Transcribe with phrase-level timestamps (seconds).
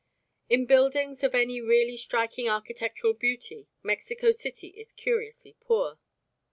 [0.49, 5.99] In buildings of any really striking architectural beauty Mexico City is curiously poor.